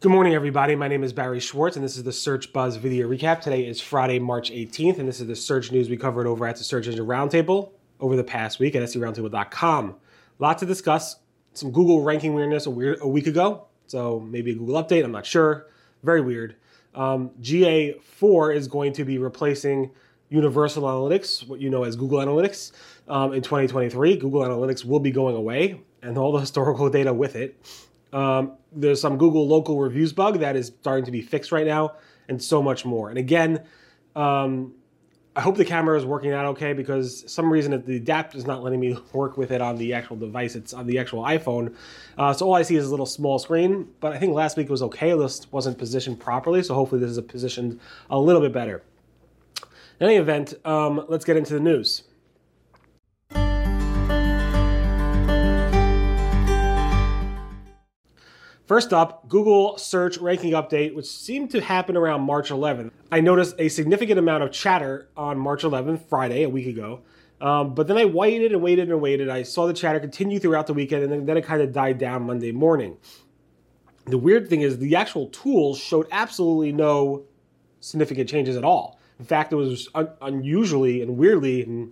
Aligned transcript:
Good 0.00 0.12
morning, 0.12 0.34
everybody. 0.34 0.74
My 0.76 0.88
name 0.88 1.04
is 1.04 1.12
Barry 1.12 1.40
Schwartz, 1.40 1.76
and 1.76 1.84
this 1.84 1.98
is 1.98 2.04
the 2.04 2.12
Search 2.12 2.54
Buzz 2.54 2.76
video 2.76 3.06
recap. 3.06 3.42
Today 3.42 3.66
is 3.66 3.82
Friday, 3.82 4.18
March 4.18 4.50
18th, 4.50 4.98
and 4.98 5.06
this 5.06 5.20
is 5.20 5.26
the 5.26 5.36
search 5.36 5.70
news 5.72 5.90
we 5.90 5.98
covered 5.98 6.26
over 6.26 6.46
at 6.46 6.56
the 6.56 6.64
Search 6.64 6.86
Engine 6.86 7.04
Roundtable 7.04 7.72
over 8.00 8.16
the 8.16 8.24
past 8.24 8.58
week 8.58 8.74
at 8.74 8.82
seroundtable.com. 8.82 9.96
Lot 10.38 10.56
to 10.56 10.64
discuss. 10.64 11.16
Some 11.52 11.70
Google 11.70 12.00
ranking 12.00 12.32
weirdness 12.32 12.64
a, 12.64 12.70
weird, 12.70 12.96
a 13.02 13.06
week 13.06 13.26
ago, 13.26 13.66
so 13.88 14.20
maybe 14.20 14.52
a 14.52 14.54
Google 14.54 14.82
update. 14.82 15.04
I'm 15.04 15.12
not 15.12 15.26
sure. 15.26 15.66
Very 16.02 16.22
weird. 16.22 16.56
Um, 16.94 17.32
GA4 17.42 18.56
is 18.56 18.68
going 18.68 18.94
to 18.94 19.04
be 19.04 19.18
replacing 19.18 19.90
Universal 20.30 20.84
Analytics, 20.84 21.46
what 21.46 21.60
you 21.60 21.68
know 21.68 21.84
as 21.84 21.94
Google 21.94 22.20
Analytics, 22.20 22.72
um, 23.06 23.34
in 23.34 23.42
2023. 23.42 24.16
Google 24.16 24.40
Analytics 24.44 24.82
will 24.82 25.00
be 25.00 25.10
going 25.10 25.36
away, 25.36 25.82
and 26.00 26.16
all 26.16 26.32
the 26.32 26.40
historical 26.40 26.88
data 26.88 27.12
with 27.12 27.36
it. 27.36 27.60
Um, 28.12 28.52
there's 28.72 29.00
some 29.00 29.18
Google 29.18 29.46
local 29.46 29.78
reviews 29.78 30.12
bug 30.12 30.40
that 30.40 30.56
is 30.56 30.72
starting 30.80 31.04
to 31.04 31.10
be 31.10 31.22
fixed 31.22 31.52
right 31.52 31.66
now, 31.66 31.94
and 32.28 32.42
so 32.42 32.62
much 32.62 32.84
more. 32.84 33.08
And 33.08 33.18
again, 33.18 33.64
um, 34.16 34.74
I 35.36 35.42
hope 35.42 35.56
the 35.56 35.64
camera 35.64 35.96
is 35.96 36.04
working 36.04 36.32
out 36.32 36.44
okay 36.46 36.72
because 36.72 37.24
some 37.32 37.52
reason 37.52 37.70
the 37.86 37.96
adapter 37.96 38.36
is 38.36 38.46
not 38.46 38.64
letting 38.64 38.80
me 38.80 38.98
work 39.12 39.36
with 39.36 39.52
it 39.52 39.60
on 39.60 39.76
the 39.76 39.94
actual 39.94 40.16
device. 40.16 40.56
It's 40.56 40.74
on 40.74 40.86
the 40.86 40.98
actual 40.98 41.22
iPhone. 41.22 41.76
Uh, 42.18 42.32
so 42.32 42.46
all 42.46 42.54
I 42.54 42.62
see 42.62 42.76
is 42.76 42.86
a 42.86 42.90
little 42.90 43.06
small 43.06 43.38
screen. 43.38 43.88
But 44.00 44.12
I 44.12 44.18
think 44.18 44.34
last 44.34 44.56
week 44.56 44.68
was 44.68 44.82
okay. 44.82 45.16
This 45.16 45.50
wasn't 45.52 45.78
positioned 45.78 46.18
properly. 46.18 46.62
So 46.62 46.74
hopefully 46.74 47.00
this 47.00 47.12
is 47.12 47.20
positioned 47.20 47.80
a 48.10 48.18
little 48.18 48.42
bit 48.42 48.52
better. 48.52 48.82
In 50.00 50.06
any 50.06 50.16
event, 50.16 50.54
um, 50.64 51.04
let's 51.08 51.24
get 51.24 51.36
into 51.36 51.54
the 51.54 51.60
news. 51.60 52.02
First 58.70 58.92
up, 58.92 59.28
Google 59.28 59.76
search 59.78 60.16
ranking 60.18 60.52
update, 60.52 60.94
which 60.94 61.06
seemed 61.06 61.50
to 61.50 61.60
happen 61.60 61.96
around 61.96 62.20
March 62.20 62.50
11th. 62.50 62.92
I 63.10 63.20
noticed 63.20 63.56
a 63.58 63.68
significant 63.68 64.16
amount 64.16 64.44
of 64.44 64.52
chatter 64.52 65.08
on 65.16 65.40
March 65.40 65.64
11th, 65.64 66.06
Friday, 66.08 66.44
a 66.44 66.48
week 66.48 66.68
ago. 66.68 67.00
Um, 67.40 67.74
but 67.74 67.88
then 67.88 67.98
I 67.98 68.04
waited 68.04 68.52
and 68.52 68.62
waited 68.62 68.88
and 68.88 69.00
waited. 69.00 69.28
I 69.28 69.42
saw 69.42 69.66
the 69.66 69.72
chatter 69.72 69.98
continue 69.98 70.38
throughout 70.38 70.68
the 70.68 70.72
weekend, 70.72 71.02
and 71.02 71.12
then, 71.12 71.26
then 71.26 71.36
it 71.36 71.44
kind 71.44 71.60
of 71.60 71.72
died 71.72 71.98
down 71.98 72.22
Monday 72.22 72.52
morning. 72.52 72.96
The 74.04 74.18
weird 74.18 74.48
thing 74.48 74.60
is, 74.60 74.78
the 74.78 74.94
actual 74.94 75.26
tools 75.30 75.76
showed 75.76 76.06
absolutely 76.12 76.70
no 76.70 77.24
significant 77.80 78.28
changes 78.28 78.56
at 78.56 78.62
all. 78.62 79.00
In 79.18 79.24
fact, 79.24 79.52
it 79.52 79.56
was 79.56 79.88
un- 79.96 80.12
unusually 80.22 81.02
and 81.02 81.16
weirdly, 81.16 81.64
and 81.64 81.90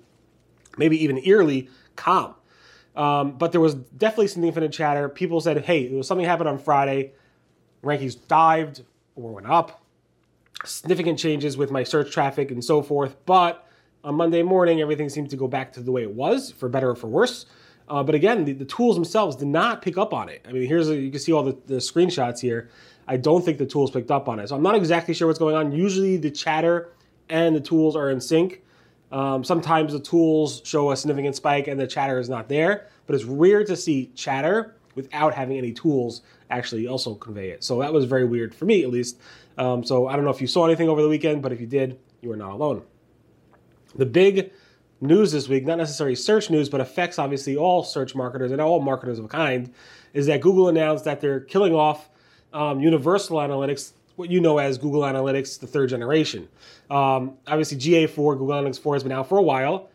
maybe 0.77 1.03
even 1.03 1.27
eerily 1.27 1.71
calm. 1.97 2.37
Um, 2.97 3.33
but 3.33 3.53
there 3.53 3.61
was 3.61 3.75
definitely 3.75 4.29
some 4.29 4.45
infinite 4.45 4.73
chatter. 4.73 5.09
People 5.09 5.41
said, 5.41 5.65
hey, 5.65 5.87
there 5.87 5.97
was 5.97 6.07
something 6.07 6.27
happened 6.27 6.49
on 6.49 6.59
Friday. 6.59 7.13
Rankings 7.83 8.17
dived 8.27 8.83
or 9.15 9.33
went 9.33 9.47
up. 9.49 9.83
Significant 10.65 11.19
changes 11.19 11.57
with 11.57 11.71
my 11.71 11.85
search 11.85 12.11
traffic 12.11 12.51
and 12.51 12.65
so 12.65 12.83
forth. 12.83 13.17
But 13.25 13.65
on 14.03 14.17
Monday 14.17 14.43
morning, 14.43 14.81
everything 14.81 15.09
seemed 15.09 15.31
to 15.31 15.37
go 15.37 15.47
back 15.47 15.73
to 15.75 15.81
the 15.81 15.93
way 15.93 16.03
it 16.03 16.13
was, 16.13 16.51
for 16.51 16.69
better 16.69 16.91
or 16.91 16.97
for 16.97 17.07
worse. 17.07 17.47
Uh, 17.89 18.03
but 18.03 18.15
again, 18.15 18.45
the, 18.45 18.53
the, 18.53 18.65
tools 18.65 18.97
themselves 18.97 19.37
did 19.37 19.49
not 19.49 19.81
pick 19.81 19.97
up 19.97 20.13
on 20.13 20.29
it. 20.29 20.45
I 20.47 20.53
mean, 20.53 20.67
here's 20.67 20.89
a, 20.91 20.97
you 20.97 21.11
can 21.11 21.21
see 21.21 21.33
all 21.33 21.43
the, 21.43 21.57
the 21.67 21.77
screenshots 21.77 22.41
here. 22.41 22.69
I 23.07 23.17
don't 23.17 23.43
think 23.43 23.57
the 23.57 23.67
tools 23.67 23.91
picked 23.91 24.11
up 24.11 24.29
on 24.29 24.39
it. 24.39 24.49
So 24.49 24.57
I'm 24.57 24.63
not 24.63 24.75
exactly 24.75 25.15
sure 25.15 25.27
what's 25.27 25.39
going 25.39 25.55
on. 25.55 25.73
Usually 25.73 26.19
the 26.19 26.31
chatter 26.31 26.91
and 27.31 27.57
the 27.57 27.61
tools 27.61 27.97
are 27.97 28.11
in 28.11 28.21
sync. 28.21 28.63
Um, 29.11 29.43
sometimes 29.43 29.93
the 29.93 30.01
tools 30.01 30.61
show 30.65 30.91
a 30.91 30.97
significant 30.97 31.37
spike 31.37 31.67
and 31.69 31.81
the 31.81 31.87
chatter 31.87 32.19
is 32.19 32.29
not 32.29 32.49
there, 32.49 32.89
but 33.07 33.15
it's 33.15 33.25
weird 33.25 33.67
to 33.69 33.77
see 33.77 34.11
chatter 34.15 34.77
without 34.95 35.33
having 35.35 35.57
any 35.57 35.73
tools 35.73 36.23
actually 36.51 36.87
also 36.87 37.15
convey 37.15 37.51
it. 37.51 37.65
So 37.65 37.79
that 37.81 37.93
was 37.93 38.05
very 38.05 38.25
weird 38.25 38.55
for 38.55 38.65
me, 38.65 38.83
at 38.83 38.91
least. 38.91 39.21
Um, 39.57 39.83
so 39.85 40.09
I 40.09 40.17
don't 40.17 40.25
know 40.25 40.31
if 40.31 40.41
you 40.41 40.47
saw 40.47 40.67
anything 40.67 40.89
over 40.89 41.03
the 41.03 41.09
weekend, 41.09 41.43
but 41.43 41.53
if 41.53 41.61
you 41.61 41.67
did, 41.67 41.99
you 42.21 42.31
are 42.33 42.37
not 42.37 42.53
alone. 42.53 42.83
The 43.95 44.07
big 44.07 44.53
news 45.01 45.33
this 45.33 45.49
week, 45.49 45.65
not 45.65 45.79
necessarily 45.79 46.17
search 46.17 46.51
news, 46.51 46.69
but 46.69 46.81
affects 46.81 47.19
obviously 47.19 47.57
all 47.57 47.83
search 47.85 48.15
marketers 48.15 48.51
and 48.51 48.61
all 48.61 48.81
marketers 48.81 49.19
of 49.19 49.25
a 49.25 49.29
kind, 49.29 49.73
is 50.13 50.27
that 50.27 50.41
Google 50.41 50.69
announced 50.69 51.05
that 51.05 51.21
they're 51.21 51.41
killing 51.41 51.75
off 51.75 52.11
um, 52.53 52.81
Universal 52.81 53.39
Analytics 53.39 53.93
what 54.19 54.31
you 54.31 54.41
know 54.41 54.59
as 54.59 54.79
Google 54.79 55.03
Analytics, 55.03 55.61
the 55.61 55.67
third 55.67 55.89
generation. 55.91 56.49
Um, 56.91 57.39
obviously, 57.47 57.79
GA4, 57.79 58.37
Google 58.37 58.49
Analytics 58.49 58.81
4, 58.81 58.97
has 58.97 59.03
been 59.05 59.13
out 59.13 59.29
for 59.29 59.39
a 59.39 59.43
while. 59.43 59.91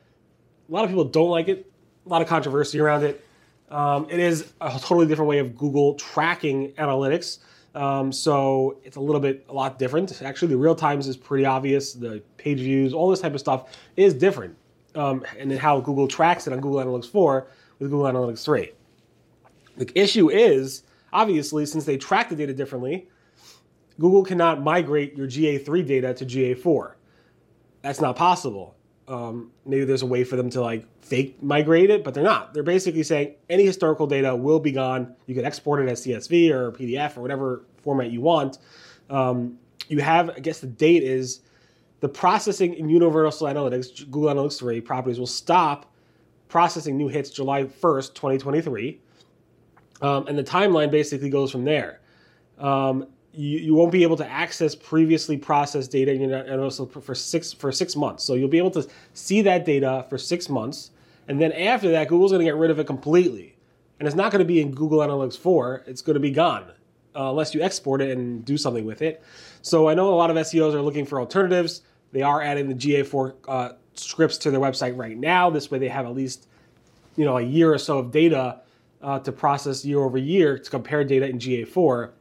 A 0.69 0.71
lot 0.71 0.85
of 0.85 0.89
people 0.89 1.03
don't 1.03 1.29
like 1.29 1.49
it, 1.49 1.69
a 2.05 2.09
lot 2.09 2.21
of 2.21 2.27
controversy 2.29 2.79
around 2.79 3.03
it. 3.03 3.23
Um, 3.69 4.07
it 4.09 4.19
is 4.19 4.53
a 4.61 4.69
totally 4.79 5.07
different 5.07 5.27
way 5.27 5.39
of 5.39 5.57
Google 5.57 5.95
tracking 5.95 6.71
analytics. 6.73 7.39
Um, 7.75 8.13
so 8.13 8.79
it's 8.85 8.95
a 8.95 9.01
little 9.01 9.19
bit, 9.19 9.45
a 9.49 9.53
lot 9.53 9.77
different. 9.77 10.21
Actually, 10.21 10.49
the 10.49 10.57
real 10.57 10.75
times 10.75 11.07
is 11.07 11.17
pretty 11.17 11.43
obvious. 11.43 11.91
The 11.91 12.23
page 12.37 12.59
views, 12.59 12.93
all 12.93 13.09
this 13.09 13.19
type 13.19 13.33
of 13.33 13.41
stuff 13.41 13.77
is 13.97 14.13
different. 14.13 14.55
Um, 14.95 15.25
and 15.37 15.51
then 15.51 15.57
how 15.57 15.81
Google 15.81 16.07
tracks 16.07 16.47
it 16.47 16.53
on 16.53 16.61
Google 16.61 16.79
Analytics 16.79 17.11
4 17.11 17.47
with 17.79 17.91
Google 17.91 18.05
Analytics 18.05 18.45
3. 18.45 18.71
The 19.75 19.91
issue 19.99 20.29
is, 20.29 20.83
obviously, 21.11 21.65
since 21.65 21.83
they 21.83 21.97
track 21.97 22.29
the 22.29 22.35
data 22.37 22.53
differently, 22.53 23.09
Google 23.99 24.23
cannot 24.23 24.61
migrate 24.61 25.15
your 25.15 25.27
GA3 25.27 25.85
data 25.85 26.13
to 26.13 26.25
GA4. 26.25 26.93
That's 27.81 28.01
not 28.01 28.15
possible. 28.15 28.75
Um, 29.07 29.51
maybe 29.65 29.83
there's 29.83 30.01
a 30.01 30.07
way 30.07 30.23
for 30.23 30.35
them 30.35 30.49
to 30.51 30.61
like 30.61 30.85
fake 31.01 31.41
migrate 31.43 31.89
it, 31.89 32.03
but 32.03 32.13
they're 32.13 32.23
not. 32.23 32.53
They're 32.53 32.63
basically 32.63 33.03
saying 33.03 33.35
any 33.49 33.65
historical 33.65 34.07
data 34.07 34.35
will 34.35 34.59
be 34.59 34.71
gone. 34.71 35.15
You 35.27 35.35
can 35.35 35.45
export 35.45 35.81
it 35.85 35.89
as 35.89 36.05
CSV 36.05 36.51
or 36.51 36.71
PDF 36.71 37.17
or 37.17 37.21
whatever 37.21 37.65
format 37.83 38.11
you 38.11 38.21
want. 38.21 38.59
Um, 39.09 39.59
you 39.89 39.99
have, 39.99 40.29
I 40.29 40.39
guess 40.39 40.59
the 40.59 40.67
date 40.67 41.03
is 41.03 41.41
the 41.99 42.09
processing 42.09 42.73
in 42.73 42.89
Universal 42.89 43.47
Analytics, 43.47 44.09
Google 44.09 44.33
Analytics 44.33 44.59
3 44.59 44.81
properties 44.81 45.19
will 45.19 45.27
stop 45.27 45.93
processing 46.47 46.97
new 46.97 47.07
hits 47.07 47.29
July 47.29 47.63
1st, 47.63 48.13
2023. 48.13 48.99
Um, 50.01 50.27
and 50.27 50.37
the 50.37 50.43
timeline 50.43 50.91
basically 50.91 51.29
goes 51.29 51.51
from 51.51 51.63
there. 51.63 52.01
Um, 52.59 53.07
you, 53.33 53.59
you 53.59 53.73
won't 53.73 53.91
be 53.91 54.03
able 54.03 54.17
to 54.17 54.27
access 54.27 54.75
previously 54.75 55.37
processed 55.37 55.91
data 55.91 56.11
and 56.11 56.61
also 56.61 56.85
for 56.85 57.15
six 57.15 57.51
for 57.51 57.71
six 57.71 57.95
months. 57.95 58.23
So 58.23 58.35
you'll 58.35 58.47
be 58.47 58.59
able 58.59 58.71
to 58.71 58.87
see 59.13 59.41
that 59.41 59.65
data 59.65 60.05
for 60.09 60.17
six 60.17 60.49
months, 60.49 60.91
and 61.27 61.41
then 61.41 61.51
after 61.53 61.89
that, 61.91 62.07
Google's 62.07 62.31
going 62.31 62.45
to 62.45 62.45
get 62.45 62.55
rid 62.55 62.71
of 62.71 62.79
it 62.79 62.85
completely, 62.85 63.55
and 63.99 64.07
it's 64.07 64.15
not 64.15 64.31
going 64.31 64.39
to 64.39 64.45
be 64.45 64.61
in 64.61 64.71
Google 64.71 64.99
Analytics 64.99 65.37
4. 65.37 65.83
It's 65.87 66.01
going 66.01 66.15
to 66.15 66.19
be 66.19 66.31
gone 66.31 66.71
uh, 67.15 67.29
unless 67.29 67.53
you 67.53 67.61
export 67.61 68.01
it 68.01 68.15
and 68.15 68.45
do 68.45 68.57
something 68.57 68.85
with 68.85 69.01
it. 69.01 69.23
So 69.61 69.89
I 69.89 69.93
know 69.93 70.13
a 70.13 70.15
lot 70.15 70.29
of 70.29 70.37
SEOs 70.37 70.73
are 70.73 70.81
looking 70.81 71.05
for 71.05 71.19
alternatives. 71.19 71.81
They 72.11 72.21
are 72.21 72.41
adding 72.41 72.67
the 72.67 72.75
GA4 72.75 73.33
uh, 73.47 73.69
scripts 73.95 74.37
to 74.39 74.51
their 74.51 74.59
website 74.59 74.95
right 74.95 75.17
now. 75.17 75.49
This 75.49 75.71
way, 75.71 75.79
they 75.79 75.87
have 75.87 76.05
at 76.05 76.13
least 76.13 76.47
you 77.15 77.25
know 77.25 77.37
a 77.37 77.41
year 77.41 77.73
or 77.73 77.79
so 77.79 77.97
of 77.97 78.11
data 78.11 78.59
uh, 79.01 79.19
to 79.19 79.31
process 79.31 79.83
year 79.83 79.99
over 79.99 80.17
year 80.17 80.59
to 80.59 80.69
compare 80.69 81.03
data 81.03 81.27
in 81.27 81.39
GA4 81.39 82.11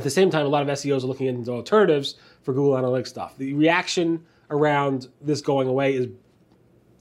at 0.00 0.04
the 0.04 0.10
same 0.10 0.30
time, 0.30 0.46
a 0.46 0.48
lot 0.48 0.62
of 0.62 0.68
SEOs 0.68 1.04
are 1.04 1.06
looking 1.06 1.26
into 1.26 1.50
alternatives 1.50 2.14
for 2.42 2.54
Google 2.54 2.72
Analytics 2.72 3.08
stuff. 3.08 3.36
The 3.36 3.52
reaction 3.52 4.24
around 4.50 5.08
this 5.20 5.42
going 5.42 5.68
away 5.68 5.94
is, 5.94 6.08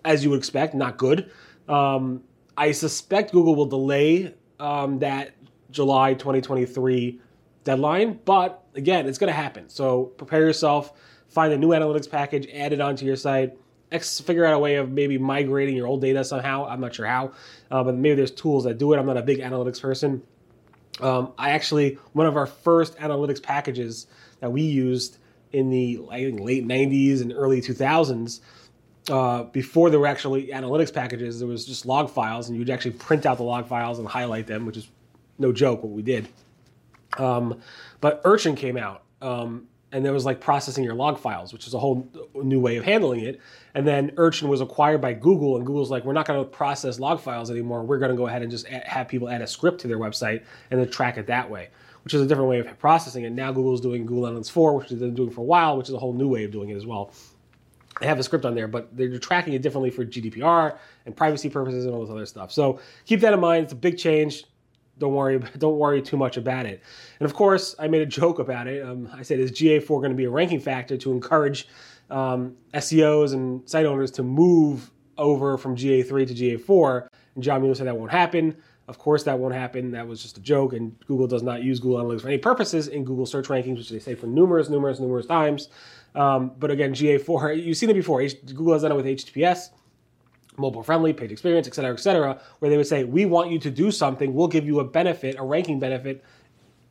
as 0.03 0.21
you 0.21 0.31
would 0.31 0.39
expect, 0.39 0.73
not 0.73 0.97
good. 0.97 1.31
Um, 1.69 2.23
I 2.57 2.73
suspect 2.73 3.31
Google 3.31 3.55
will 3.55 3.67
delay 3.67 4.33
um, 4.59 4.99
that 4.99 5.31
July 5.71 6.13
2023 6.13 7.21
deadline, 7.63 8.19
but 8.25 8.65
again, 8.75 9.07
it's 9.07 9.17
going 9.17 9.29
to 9.29 9.33
happen. 9.33 9.69
So 9.69 10.05
prepare 10.17 10.41
yourself, 10.41 10.91
find 11.29 11.53
a 11.53 11.57
new 11.57 11.69
analytics 11.69 12.09
package, 12.09 12.49
add 12.53 12.73
it 12.73 12.81
onto 12.81 13.05
your 13.05 13.16
site. 13.16 13.57
X, 13.93 14.19
figure 14.19 14.43
out 14.43 14.53
a 14.53 14.59
way 14.59 14.75
of 14.75 14.91
maybe 14.91 15.17
migrating 15.17 15.75
your 15.75 15.87
old 15.87 16.01
data 16.01 16.25
somehow. 16.25 16.67
I'm 16.67 16.81
not 16.81 16.93
sure 16.93 17.05
how, 17.05 17.31
uh, 17.71 17.81
but 17.81 17.95
maybe 17.95 18.16
there's 18.16 18.29
tools 18.29 18.66
that 18.66 18.77
do 18.77 18.91
it. 18.91 18.97
I'm 18.97 19.05
not 19.05 19.16
a 19.16 19.23
big 19.23 19.39
analytics 19.39 19.81
person. 19.81 20.21
Um, 21.01 21.33
I 21.37 21.51
actually 21.51 21.97
one 22.13 22.27
of 22.27 22.35
our 22.37 22.47
first 22.47 22.97
analytics 22.97 23.41
packages 23.41 24.07
that 24.40 24.51
we 24.51 24.61
used 24.61 25.17
in 25.51 25.69
the 25.69 25.97
late 25.97 26.67
90s 26.67 27.22
and 27.22 27.34
early 27.34 27.61
2000s. 27.61 28.40
Uh, 29.09 29.43
before 29.43 29.90
there 29.90 29.99
were 29.99 30.07
actually 30.07 30.47
analytics 30.47 30.93
packages, 30.93 31.40
there 31.40 31.47
was 31.47 31.66
just 31.66 31.85
log 31.85 32.09
files, 32.09 32.47
and 32.47 32.57
you'd 32.57 32.69
actually 32.69 32.91
print 32.91 33.25
out 33.25 33.37
the 33.37 33.43
log 33.43 33.67
files 33.67 33.97
and 33.97 34.07
highlight 34.07 34.46
them, 34.46 34.66
which 34.66 34.78
is 34.78 34.87
no 35.40 35.51
joke 35.51 35.81
what 35.81 35.91
we 35.91 36.03
did. 36.03 36.28
Um, 37.17 37.59
but 38.02 38.22
Urchin 38.23 38.55
came 38.55 38.78
out, 38.78 39.03
um, 39.22 39.67
and 39.91 40.06
there 40.06 40.14
was 40.14 40.26
like 40.26 40.40
processing 40.40 40.84
your 40.84 40.94
log 40.94 41.18
files, 41.18 41.52
which 41.52 41.68
is 41.68 41.74
a 41.74 41.80
whole 41.80 42.08
new 42.36 42.59
way 42.59 42.78
of 42.78 42.86
handling 42.86 43.22
it. 43.22 43.40
And 43.74 43.88
then 43.88 44.12
Urchin 44.18 44.47
was 44.47 44.62
acquired 44.62 45.02
by 45.02 45.14
Google, 45.14 45.58
and 45.58 45.66
Google's 45.66 45.90
like, 45.90 46.06
we're 46.06 46.14
not 46.14 46.28
going 46.28 46.44
to 46.44 46.50
process 46.50 47.00
log 47.00 47.20
files 47.20 47.50
anymore. 47.50 47.84
We're 47.84 47.97
going 47.97 48.12
to 48.12 48.18
go 48.18 48.28
ahead 48.28 48.41
and 48.41 48.52
just 48.52 48.68
have 48.68 49.08
people 49.08 49.30
add 49.30 49.41
a 49.41 49.47
script 49.47 49.82
to 49.82 49.88
their 49.88 49.97
website 49.97 50.44
and 50.70 50.80
then 50.80 50.90
track 50.90 51.18
it 51.18 51.28
that 51.28 51.50
way, 51.50 51.70
which 52.03 52.14
is 52.14 52.22
a 52.22 52.28
different 52.28 52.50
way 52.50 52.59
of 52.59 52.80
processing 52.80 53.24
it. 53.24 53.32
Now 53.32 53.52
Google's 53.52 53.82
doing 53.82 54.06
Google 54.06 54.32
Analytics 54.32 54.52
4, 54.52 54.78
which 54.78 54.90
they've 54.90 55.00
been 55.00 55.16
doing 55.16 55.32
for 55.32 55.41
a 55.41 55.46
while, 55.46 55.78
which 55.78 55.90
is 55.90 55.96
a 55.96 56.00
whole 56.00 56.14
new 56.14 56.28
way 56.28 56.44
of 56.44 56.52
doing 56.52 56.70
it 56.70 56.76
as 56.76 56.86
well. 56.86 57.12
They 58.00 58.08
have 58.08 58.20
a 58.20 58.24
script 58.24 58.46
on 58.46 58.56
there, 58.56 58.68
but 58.68 58.96
they're 58.96 59.18
tracking 59.18 59.53
it 59.53 59.62
differently 59.62 59.90
for 59.90 60.06
GDPR 60.06 60.78
and 61.06 61.16
privacy 61.16 61.50
purposes 61.50 61.86
and 61.86 61.94
all 61.94 62.02
this 62.02 62.12
other 62.12 62.26
stuff. 62.26 62.52
So 62.52 62.80
keep 63.06 63.20
that 63.22 63.34
in 63.34 63.40
mind. 63.40 63.66
It's 63.66 63.74
a 63.74 63.76
big 63.76 63.97
change 63.97 64.46
don't 64.99 65.13
worry, 65.13 65.40
don't 65.57 65.78
worry 65.78 66.01
too 66.01 66.17
much 66.17 66.37
about 66.37 66.66
it. 66.66 66.81
And 67.19 67.25
of 67.25 67.34
course, 67.34 67.75
I 67.79 67.87
made 67.87 68.01
a 68.01 68.05
joke 68.05 68.40
about 68.40 68.67
it. 68.67 68.84
Um, 68.84 69.09
I 69.13 69.23
said, 69.23 69.40
is 69.40 69.51
GA4 69.51 69.87
going 69.87 70.11
to 70.11 70.16
be 70.16 70.25
a 70.25 70.29
ranking 70.29 70.59
factor 70.59 70.97
to 70.97 71.11
encourage 71.11 71.67
um, 72.09 72.55
SEOs 72.73 73.34
and 73.34 73.67
site 73.69 73.85
owners 73.85 74.11
to 74.11 74.23
move 74.23 74.91
over 75.17 75.57
from 75.57 75.75
GA3 75.75 76.28
to 76.28 76.34
GA4? 76.34 77.07
And 77.35 77.43
John 77.43 77.61
Mueller 77.61 77.75
said 77.75 77.87
that 77.87 77.97
won't 77.97 78.11
happen. 78.11 78.55
Of 78.87 78.97
course, 78.97 79.23
that 79.23 79.37
won't 79.37 79.53
happen. 79.53 79.91
That 79.91 80.07
was 80.07 80.19
just 80.19 80.40
a 80.40 80.41
joke, 80.41 80.73
and 80.73 80.99
Google 81.05 81.28
does 81.28 81.43
not 81.43 81.61
use 81.61 81.79
Google 81.79 82.03
Analytics 82.03 82.22
for 82.22 82.28
any 82.28 82.40
purposes 82.40 82.87
in 82.87 83.03
Google 83.03 83.28
search 83.28 83.45
rankings, 83.45 83.78
which 83.78 83.90
they 83.90 83.99
say 83.99 84.16
for 84.16 84.25
numerous, 84.25 84.67
numerous, 84.67 84.99
numerous 84.99 85.28
times. 85.28 85.69
Um, 86.16 86.53
but 86.57 86.72
again, 86.72 86.93
GA4, 86.93 87.63
you've 87.63 87.78
seen 87.78 87.91
it 87.91 87.93
before. 87.93 88.22
H- 88.22 88.43
Google 88.47 88.73
has 88.73 88.81
done 88.81 88.91
it 88.91 88.95
with 88.95 89.05
HTTPS 89.05 89.69
mobile 90.59 90.84
friendly, 90.84 91.14
page 91.14 91.32
experience, 91.32 91.67
et 91.67 91.73
cetera, 91.73 91.94
et 91.94 92.00
cetera, 92.00 92.40
where 92.59 92.70
they 92.70 92.78
would 92.78 92.88
say, 92.88 93.03
we 93.03 93.26
want 93.26 93.52
you 93.52 93.59
to 93.59 93.72
do 93.72 93.91
something, 93.91 94.34
we'll 94.34 94.47
give 94.47 94.66
you 94.66 94.79
a 94.79 94.84
benefit, 94.84 95.35
a 95.38 95.44
ranking 95.44 95.79
benefit, 95.79 96.23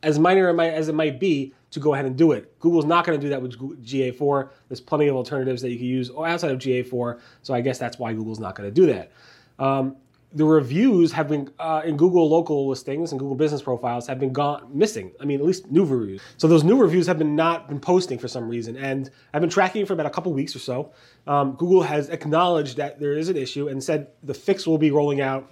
as 0.02 0.18
minor 0.18 0.48
as 0.60 0.88
it 0.88 0.94
might 0.94 1.18
be, 1.18 1.52
to 1.70 1.80
go 1.80 1.92
ahead 1.92 2.06
and 2.06 2.16
do 2.16 2.32
it. 2.32 2.58
Google's 2.60 2.86
not 2.86 3.04
going 3.04 3.18
to 3.18 3.24
do 3.24 3.28
that 3.28 3.42
with 3.42 3.58
GA4. 3.84 4.48
There's 4.68 4.80
plenty 4.80 5.08
of 5.08 5.16
alternatives 5.16 5.60
that 5.62 5.70
you 5.70 5.76
can 5.76 5.86
use 5.86 6.10
outside 6.10 6.50
of 6.50 6.58
GA4, 6.58 7.20
so 7.42 7.52
I 7.52 7.60
guess 7.60 7.78
that's 7.78 7.98
why 7.98 8.12
Google's 8.12 8.40
not 8.40 8.54
going 8.54 8.68
to 8.68 8.74
do 8.74 8.86
that. 8.92 9.12
Um, 9.58 9.96
the 10.32 10.44
reviews 10.44 11.10
have 11.12 11.28
been 11.28 11.50
uh, 11.58 11.82
in 11.84 11.96
Google 11.96 12.28
local 12.28 12.68
listings 12.68 13.12
and 13.12 13.18
Google 13.18 13.34
business 13.34 13.62
profiles 13.62 14.06
have 14.06 14.18
been 14.18 14.32
gone 14.32 14.68
missing. 14.72 15.12
I 15.20 15.24
mean, 15.24 15.40
at 15.40 15.46
least 15.46 15.70
new 15.70 15.84
reviews. 15.84 16.20
So 16.36 16.46
those 16.46 16.64
new 16.64 16.76
reviews 16.76 17.06
have 17.06 17.18
been 17.18 17.34
not 17.34 17.66
been 17.66 17.80
posting 17.80 18.18
for 18.18 18.28
some 18.28 18.46
reason, 18.46 18.76
and 18.76 19.10
I've 19.32 19.40
been 19.40 19.50
tracking 19.50 19.86
for 19.86 19.94
about 19.94 20.06
a 20.06 20.10
couple 20.10 20.32
weeks 20.34 20.54
or 20.54 20.58
so. 20.58 20.92
Um, 21.26 21.52
Google 21.52 21.82
has 21.82 22.10
acknowledged 22.10 22.76
that 22.76 23.00
there 23.00 23.14
is 23.14 23.30
an 23.30 23.36
issue 23.38 23.68
and 23.68 23.82
said 23.82 24.08
the 24.22 24.34
fix 24.34 24.66
will 24.66 24.78
be 24.78 24.90
rolling 24.90 25.22
out 25.22 25.50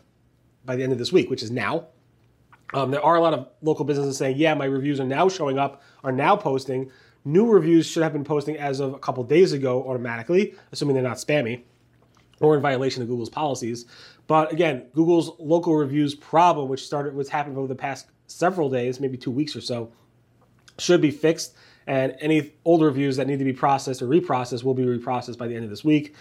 by 0.67 0.77
the 0.77 0.83
end 0.83 0.93
of 0.93 0.99
this 0.99 1.13
week, 1.13 1.31
which 1.31 1.43
is 1.43 1.51
now. 1.51 1.87
Um, 2.75 2.91
there 2.91 3.03
are 3.03 3.17
a 3.17 3.21
lot 3.21 3.33
of 3.33 3.49
local 3.63 3.85
businesses 3.87 4.19
saying, 4.19 4.37
"Yeah, 4.37 4.53
my 4.55 4.67
reviews 4.67 5.01
are 5.01 5.07
now 5.07 5.29
showing 5.29 5.59
up, 5.59 5.83
are 6.05 6.13
now 6.13 6.37
posting." 6.37 6.91
New 7.25 7.49
reviews 7.49 7.87
should 7.87 8.03
have 8.03 8.13
been 8.13 8.25
posting 8.25 8.57
as 8.57 8.79
of 8.79 8.93
a 8.93 8.99
couple 8.99 9.25
days 9.25 9.53
ago 9.53 9.83
automatically, 9.89 10.55
assuming 10.71 10.95
they're 10.95 11.03
not 11.03 11.17
spammy 11.17 11.63
or 12.41 12.55
in 12.55 12.63
violation 12.63 13.03
of 13.03 13.09
Google's 13.09 13.31
policies. 13.31 13.87
But 14.27 14.53
again, 14.53 14.87
Google's 14.95 15.31
local 15.39 15.77
reviews 15.77 16.15
problem, 16.15 16.69
which 16.69 16.85
started, 16.85 17.15
what's 17.15 17.29
happened 17.29 17.57
over 17.57 17.69
the 17.69 17.75
past 17.75 18.07
several 18.27 18.69
days, 18.69 18.99
maybe 18.99 19.17
two 19.17 19.31
weeks 19.31 19.55
or 19.55 19.61
so, 19.61 19.93
should 20.79 21.01
be 21.01 21.11
fixed. 21.11 21.55
And 21.87 22.17
any 22.21 22.53
old 22.65 22.83
reviews 22.83 23.17
that 23.17 23.29
need 23.29 23.39
to 23.39 23.45
be 23.45 23.53
processed 23.53 24.03
or 24.03 24.07
reprocessed 24.07 24.65
will 24.65 24.75
be 24.75 24.85
reprocessed 24.85 25.39
by 25.39 25.47
the 25.47 25.55
end 25.55 25.65
of 25.65 25.71
this 25.71 25.85
week. 25.85 26.15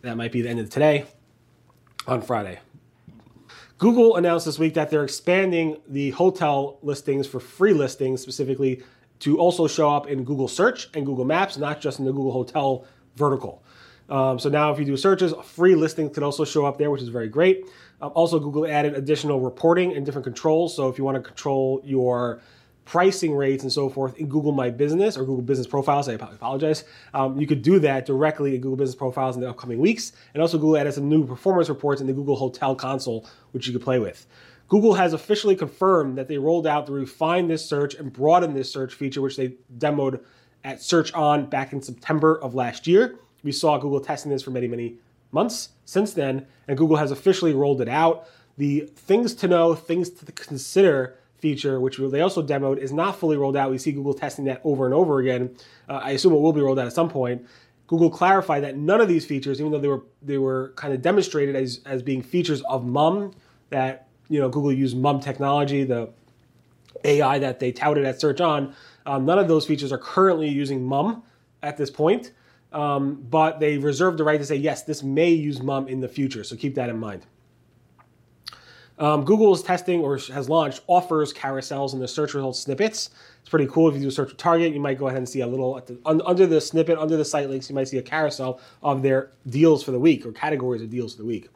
That 0.00 0.16
might 0.16 0.32
be 0.32 0.42
the 0.42 0.48
end 0.48 0.58
of 0.58 0.68
today 0.68 1.06
on 2.08 2.22
Friday. 2.22 2.58
Google 3.78 4.16
announced 4.16 4.46
this 4.46 4.58
week 4.58 4.74
that 4.74 4.90
they're 4.90 5.04
expanding 5.04 5.76
the 5.88 6.10
hotel 6.10 6.78
listings 6.82 7.26
for 7.26 7.40
free 7.40 7.72
listings 7.72 8.20
specifically 8.20 8.82
to 9.20 9.38
also 9.38 9.68
show 9.68 9.90
up 9.90 10.08
in 10.08 10.24
Google 10.24 10.48
Search 10.48 10.88
and 10.94 11.06
Google 11.06 11.24
Maps, 11.24 11.56
not 11.56 11.80
just 11.80 12.00
in 12.00 12.04
the 12.04 12.12
Google 12.12 12.32
Hotel 12.32 12.84
vertical. 13.14 13.62
Um, 14.08 14.38
so 14.38 14.48
now 14.48 14.72
if 14.72 14.78
you 14.78 14.84
do 14.84 14.96
searches, 14.96 15.32
free 15.44 15.74
listings 15.74 16.14
can 16.14 16.22
also 16.22 16.44
show 16.44 16.66
up 16.66 16.78
there, 16.78 16.90
which 16.90 17.02
is 17.02 17.08
very 17.08 17.28
great. 17.28 17.64
Um, 18.00 18.12
also, 18.14 18.38
Google 18.38 18.66
added 18.66 18.94
additional 18.94 19.40
reporting 19.40 19.96
and 19.96 20.04
different 20.04 20.24
controls. 20.24 20.74
So 20.74 20.88
if 20.88 20.98
you 20.98 21.04
want 21.04 21.16
to 21.16 21.22
control 21.22 21.80
your 21.84 22.40
pricing 22.84 23.34
rates 23.34 23.62
and 23.62 23.72
so 23.72 23.88
forth 23.88 24.18
in 24.18 24.26
Google 24.28 24.50
My 24.50 24.68
Business 24.68 25.16
or 25.16 25.20
Google 25.20 25.42
Business 25.42 25.68
Profiles, 25.68 26.08
I 26.08 26.14
apologize, 26.14 26.84
um, 27.14 27.40
you 27.40 27.46
could 27.46 27.62
do 27.62 27.78
that 27.78 28.04
directly 28.04 28.56
in 28.56 28.60
Google 28.60 28.76
Business 28.76 28.96
Profiles 28.96 29.36
in 29.36 29.42
the 29.42 29.48
upcoming 29.48 29.78
weeks. 29.78 30.12
And 30.34 30.42
also 30.42 30.58
Google 30.58 30.76
added 30.76 30.94
some 30.94 31.08
new 31.08 31.24
performance 31.24 31.68
reports 31.68 32.00
in 32.00 32.08
the 32.08 32.12
Google 32.12 32.34
Hotel 32.34 32.74
console, 32.74 33.26
which 33.52 33.66
you 33.68 33.72
could 33.72 33.82
play 33.82 34.00
with. 34.00 34.26
Google 34.68 34.94
has 34.94 35.12
officially 35.12 35.54
confirmed 35.54 36.16
that 36.18 36.28
they 36.28 36.38
rolled 36.38 36.66
out 36.66 36.86
the 36.86 36.92
refine 36.92 37.46
this 37.46 37.64
search 37.64 37.94
and 37.94 38.12
broaden 38.12 38.54
this 38.54 38.72
search 38.72 38.94
feature, 38.94 39.20
which 39.20 39.36
they 39.36 39.54
demoed 39.78 40.20
at 40.64 40.80
Search 40.80 41.12
On 41.12 41.46
back 41.46 41.72
in 41.72 41.82
September 41.82 42.40
of 42.40 42.54
last 42.54 42.86
year. 42.86 43.18
We 43.42 43.52
saw 43.52 43.78
Google 43.78 44.00
testing 44.00 44.30
this 44.30 44.42
for 44.42 44.50
many, 44.50 44.68
many 44.68 44.96
months 45.30 45.70
since 45.84 46.12
then, 46.12 46.46
and 46.68 46.76
Google 46.76 46.96
has 46.96 47.10
officially 47.10 47.54
rolled 47.54 47.80
it 47.80 47.88
out. 47.88 48.26
The 48.58 48.80
things 48.94 49.34
to 49.36 49.48
know, 49.48 49.74
things 49.74 50.10
to 50.10 50.30
consider 50.32 51.16
feature, 51.38 51.80
which 51.80 51.98
they 51.98 52.20
also 52.20 52.42
demoed, 52.42 52.78
is 52.78 52.92
not 52.92 53.16
fully 53.16 53.36
rolled 53.36 53.56
out. 53.56 53.70
We 53.70 53.78
see 53.78 53.92
Google 53.92 54.14
testing 54.14 54.44
that 54.44 54.60
over 54.62 54.84
and 54.84 54.94
over 54.94 55.18
again. 55.18 55.56
Uh, 55.88 56.00
I 56.02 56.10
assume 56.12 56.32
it 56.32 56.40
will 56.40 56.52
be 56.52 56.60
rolled 56.60 56.78
out 56.78 56.86
at 56.86 56.92
some 56.92 57.08
point. 57.08 57.46
Google 57.88 58.10
clarified 58.10 58.62
that 58.62 58.76
none 58.76 59.00
of 59.00 59.08
these 59.08 59.26
features, 59.26 59.60
even 59.60 59.72
though 59.72 59.78
they 59.78 59.88
were 59.88 60.02
they 60.22 60.38
were 60.38 60.72
kind 60.76 60.94
of 60.94 61.02
demonstrated 61.02 61.56
as 61.56 61.80
as 61.84 62.02
being 62.02 62.22
features 62.22 62.62
of 62.62 62.86
MUM, 62.86 63.34
that 63.70 64.06
you 64.28 64.40
know 64.40 64.48
Google 64.48 64.72
used 64.72 64.96
MUM 64.96 65.20
technology, 65.20 65.84
the 65.84 66.08
AI 67.04 67.38
that 67.40 67.58
they 67.58 67.72
touted 67.72 68.04
at 68.04 68.20
Search 68.20 68.40
On. 68.40 68.74
Um, 69.04 69.26
none 69.26 69.38
of 69.38 69.48
those 69.48 69.66
features 69.66 69.92
are 69.92 69.98
currently 69.98 70.48
using 70.48 70.84
MUM 70.84 71.22
at 71.62 71.76
this 71.76 71.90
point. 71.90 72.32
Um, 72.72 73.26
but 73.30 73.60
they 73.60 73.78
reserve 73.78 74.16
the 74.16 74.24
right 74.24 74.38
to 74.38 74.46
say, 74.46 74.56
yes, 74.56 74.82
this 74.82 75.02
may 75.02 75.30
use 75.30 75.62
MUM 75.62 75.88
in 75.88 76.00
the 76.00 76.08
future. 76.08 76.42
So 76.44 76.56
keep 76.56 76.74
that 76.76 76.88
in 76.88 76.98
mind. 76.98 77.26
Um, 78.98 79.24
Google 79.24 79.52
is 79.52 79.62
testing 79.62 80.00
or 80.00 80.16
has 80.16 80.48
launched 80.48 80.82
offers 80.86 81.32
carousels 81.32 81.92
in 81.92 81.98
the 81.98 82.06
search 82.06 82.34
results 82.34 82.60
snippets. 82.60 83.10
It's 83.40 83.48
pretty 83.48 83.66
cool. 83.66 83.88
If 83.88 83.94
you 83.96 84.02
do 84.02 84.08
a 84.08 84.12
search 84.12 84.30
for 84.30 84.36
Target, 84.36 84.72
you 84.72 84.80
might 84.80 84.98
go 84.98 85.08
ahead 85.08 85.18
and 85.18 85.28
see 85.28 85.40
a 85.40 85.46
little 85.46 85.74
the, 85.80 85.98
un, 86.06 86.22
under 86.24 86.46
the 86.46 86.60
snippet, 86.60 86.98
under 86.98 87.16
the 87.16 87.24
site 87.24 87.50
links, 87.50 87.68
you 87.68 87.74
might 87.74 87.88
see 87.88 87.98
a 87.98 88.02
carousel 88.02 88.60
of 88.82 89.02
their 89.02 89.30
deals 89.48 89.82
for 89.82 89.90
the 89.90 89.98
week 89.98 90.24
or 90.24 90.32
categories 90.32 90.82
of 90.82 90.90
deals 90.90 91.14
for 91.14 91.22
the 91.22 91.26
week. 91.26 91.48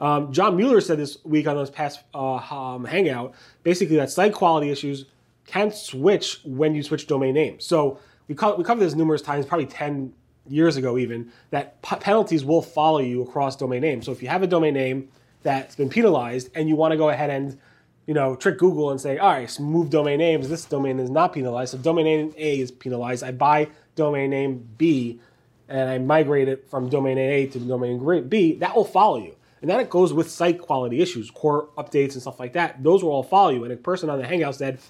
Um, 0.00 0.32
John 0.32 0.56
Mueller 0.56 0.80
said 0.80 0.98
this 0.98 1.18
week 1.24 1.46
on 1.46 1.56
this 1.56 1.70
past 1.70 2.00
uh, 2.12 2.34
um, 2.34 2.84
Hangout, 2.84 3.34
basically 3.62 3.96
that 3.96 4.10
site 4.10 4.34
quality 4.34 4.68
issues 4.70 5.06
can 5.46 5.70
switch 5.70 6.40
when 6.44 6.74
you 6.74 6.82
switch 6.82 7.06
domain 7.06 7.34
names. 7.34 7.64
So 7.64 7.98
we, 8.28 8.34
co- 8.34 8.56
we 8.56 8.64
covered 8.64 8.80
this 8.80 8.94
numerous 8.94 9.22
times, 9.22 9.46
probably 9.46 9.66
10 9.66 10.12
years 10.48 10.76
ago 10.76 10.98
even, 10.98 11.32
that 11.50 11.80
p- 11.82 11.96
penalties 11.96 12.44
will 12.44 12.62
follow 12.62 12.98
you 12.98 13.22
across 13.22 13.56
domain 13.56 13.82
names. 13.82 14.06
So 14.06 14.12
if 14.12 14.22
you 14.22 14.28
have 14.28 14.42
a 14.42 14.46
domain 14.46 14.74
name 14.74 15.08
that's 15.42 15.76
been 15.76 15.88
penalized 15.88 16.50
and 16.54 16.68
you 16.68 16.76
want 16.76 16.92
to 16.92 16.96
go 16.96 17.08
ahead 17.08 17.30
and 17.30 17.58
you 18.06 18.14
know, 18.14 18.34
trick 18.34 18.58
Google 18.58 18.90
and 18.90 19.00
say, 19.00 19.18
all 19.18 19.30
right, 19.30 19.60
move 19.60 19.90
domain 19.90 20.18
names. 20.18 20.48
This 20.48 20.64
domain 20.64 20.98
is 20.98 21.10
not 21.10 21.32
penalized. 21.32 21.72
So 21.72 21.78
domain 21.78 22.04
name 22.04 22.34
A 22.36 22.58
is 22.58 22.70
penalized. 22.70 23.22
I 23.22 23.30
buy 23.30 23.68
domain 23.94 24.30
name 24.30 24.68
B 24.76 25.20
and 25.68 25.88
I 25.88 25.98
migrate 25.98 26.48
it 26.48 26.68
from 26.68 26.88
domain 26.88 27.18
A 27.18 27.46
to 27.46 27.58
domain 27.60 28.28
B. 28.28 28.56
That 28.56 28.74
will 28.74 28.84
follow 28.84 29.18
you. 29.18 29.36
And 29.60 29.70
then 29.70 29.78
it 29.78 29.90
goes 29.90 30.12
with 30.12 30.28
site 30.28 30.60
quality 30.60 31.00
issues, 31.00 31.30
core 31.30 31.68
updates 31.78 32.14
and 32.14 32.22
stuff 32.22 32.40
like 32.40 32.54
that. 32.54 32.82
Those 32.82 33.04
will 33.04 33.12
all 33.12 33.22
follow 33.22 33.50
you. 33.50 33.62
And 33.62 33.72
a 33.72 33.76
person 33.76 34.10
on 34.10 34.18
the 34.18 34.26
Hangout 34.26 34.56
said, 34.56 34.80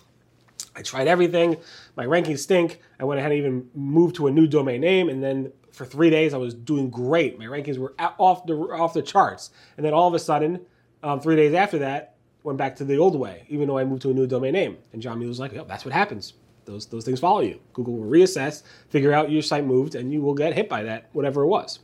I 0.75 0.83
tried 0.83 1.07
everything. 1.07 1.57
My 1.97 2.07
rankings 2.07 2.39
stink. 2.39 2.81
I 2.99 3.05
went 3.05 3.19
ahead 3.19 3.33
and 3.33 3.39
even 3.39 3.69
moved 3.75 4.17
to 4.17 4.27
a 4.27 4.31
new 4.31 4.47
domain 4.47 4.81
name, 4.81 5.09
and 5.09 5.23
then 5.23 5.53
for 5.71 5.85
three 5.85 6.11
days 6.11 6.35
I 6.35 6.39
was 6.39 6.55
doing 6.55 6.91
great. 6.91 7.39
My 7.39 7.45
rankings 7.47 7.79
were 7.79 7.95
off 7.99 8.47
the 8.47 8.55
off 8.55 8.95
the 8.95 9.03
charts, 9.03 9.51
and 9.77 9.85
then 9.85 9.93
all 9.93 10.09
of 10.09 10.15
a 10.15 10.19
sudden, 10.19 10.61
um, 11.03 11.21
three 11.21 11.37
days 11.37 11.55
after 11.55 11.79
that, 11.81 12.15
went 12.43 12.59
back 12.59 12.77
to 12.77 12.85
the 12.85 12.97
old 12.97 13.19
way, 13.19 13.45
even 13.49 13.69
though 13.69 13.79
I 13.79 13.85
moved 13.85 14.03
to 14.03 14.11
a 14.11 14.15
new 14.15 14.27
domain 14.27 14.53
name. 14.53 14.79
And 14.93 15.03
John 15.03 15.19
Mueller 15.19 15.29
was 15.29 15.41
like, 15.41 15.53
"Yep, 15.53 15.69
that's 15.69 15.85
what 15.85 15.93
happens. 15.93 16.35
Those 16.65 16.87
those 16.87 17.05
things 17.05 17.21
follow 17.21 17.41
you. 17.41 17.61
Google 17.73 17.95
will 17.95 18.11
reassess, 18.11 18.63
figure 18.89 19.13
out 19.13 19.31
your 19.31 19.43
site 19.43 19.67
moved, 19.67 19.95
and 19.95 20.13
you 20.13 20.23
will 20.23 20.35
get 20.35 20.55
hit 20.55 20.69
by 20.69 20.83
that, 20.85 21.09
whatever 21.13 21.43
it 21.43 21.49
was." 21.49 21.81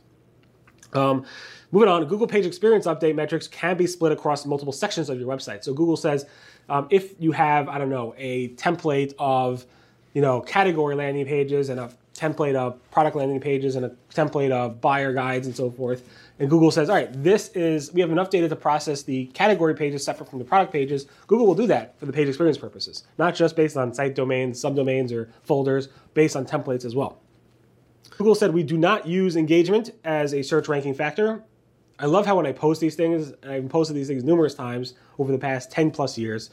Um, 0.93 1.25
moving 1.71 1.89
on, 1.89 2.05
Google 2.05 2.27
Page 2.27 2.45
Experience 2.45 2.85
Update 2.85 3.15
metrics 3.15 3.47
can 3.47 3.77
be 3.77 3.87
split 3.87 4.11
across 4.11 4.45
multiple 4.45 4.73
sections 4.73 5.09
of 5.09 5.19
your 5.19 5.27
website. 5.27 5.63
So 5.63 5.73
Google 5.73 5.97
says 5.97 6.25
um, 6.69 6.87
if 6.89 7.19
you 7.19 7.31
have, 7.31 7.67
I 7.69 7.77
don't 7.77 7.89
know, 7.89 8.13
a 8.17 8.49
template 8.49 9.13
of, 9.19 9.65
you 10.13 10.21
know, 10.21 10.41
category 10.41 10.95
landing 10.95 11.25
pages 11.25 11.69
and 11.69 11.79
a 11.79 11.91
template 12.13 12.55
of 12.55 12.77
product 12.91 13.15
landing 13.15 13.39
pages 13.39 13.75
and 13.75 13.85
a 13.85 13.95
template 14.13 14.51
of 14.51 14.81
buyer 14.81 15.13
guides 15.13 15.47
and 15.47 15.55
so 15.55 15.71
forth, 15.71 16.03
and 16.39 16.49
Google 16.49 16.71
says, 16.71 16.89
all 16.89 16.95
right, 16.95 17.09
this 17.23 17.49
is, 17.49 17.93
we 17.93 18.01
have 18.01 18.11
enough 18.11 18.29
data 18.29 18.49
to 18.49 18.55
process 18.55 19.03
the 19.03 19.25
category 19.27 19.73
pages 19.73 20.03
separate 20.03 20.29
from 20.29 20.39
the 20.39 20.45
product 20.45 20.71
pages. 20.71 21.05
Google 21.27 21.47
will 21.47 21.55
do 21.55 21.67
that 21.67 21.97
for 21.99 22.05
the 22.05 22.13
page 22.13 22.27
experience 22.27 22.57
purposes, 22.57 23.03
not 23.17 23.35
just 23.35 23.55
based 23.55 23.77
on 23.77 23.93
site 23.93 24.15
domains, 24.15 24.61
subdomains, 24.61 25.11
or 25.11 25.29
folders, 25.43 25.89
based 26.13 26.35
on 26.35 26.45
templates 26.45 26.85
as 26.85 26.95
well. 26.95 27.19
Google 28.17 28.35
said 28.35 28.53
we 28.53 28.63
do 28.63 28.77
not 28.77 29.07
use 29.07 29.35
engagement 29.35 29.91
as 30.03 30.33
a 30.33 30.41
search 30.41 30.67
ranking 30.67 30.93
factor. 30.93 31.43
I 31.97 32.05
love 32.05 32.25
how 32.25 32.37
when 32.37 32.45
I 32.45 32.51
post 32.51 32.79
these 32.79 32.95
things, 32.95 33.33
and 33.43 33.51
I've 33.51 33.69
posted 33.69 33.95
these 33.95 34.07
things 34.07 34.23
numerous 34.23 34.53
times 34.53 34.93
over 35.17 35.31
the 35.31 35.37
past 35.37 35.71
10 35.71 35.91
plus 35.91 36.17
years, 36.17 36.49